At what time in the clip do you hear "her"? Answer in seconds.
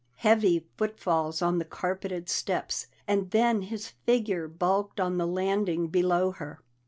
6.31-6.63